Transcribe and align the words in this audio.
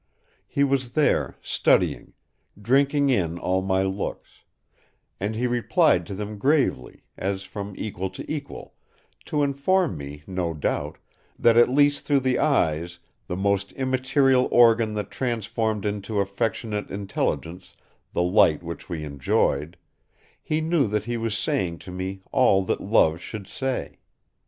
He 0.47 0.63
was 0.63 0.93
there, 0.93 1.37
studying, 1.43 2.13
drinking 2.59 3.11
in 3.11 3.37
all 3.37 3.61
my 3.61 3.83
looks; 3.83 4.41
and 5.19 5.35
he 5.35 5.45
replied 5.45 6.07
to 6.07 6.15
them 6.15 6.39
gravely, 6.39 7.03
as 7.17 7.43
from 7.43 7.75
equal 7.77 8.09
to 8.09 8.25
equal, 8.27 8.73
to 9.25 9.43
inform 9.43 9.99
me, 9.99 10.23
no 10.25 10.55
doubt, 10.55 10.97
that, 11.37 11.55
at 11.55 11.69
least 11.69 12.03
through 12.03 12.21
the 12.21 12.39
eyes 12.39 12.97
the 13.27 13.35
most 13.37 13.73
immaterial 13.73 14.47
organ 14.51 14.95
that 14.95 15.11
transformed 15.11 15.85
into 15.85 16.19
affectionate 16.19 16.89
intelligence 16.89 17.77
the 18.11 18.23
light 18.23 18.63
which 18.63 18.89
we 18.89 19.03
enjoyed, 19.03 19.77
he 20.41 20.61
knew 20.61 20.87
that 20.87 21.05
he 21.05 21.15
was 21.15 21.37
saying 21.37 21.77
to 21.77 21.91
me 21.91 22.21
all 22.31 22.63
that 22.63 22.81
love 22.81 23.21
should 23.21 23.45
say. 23.45 23.99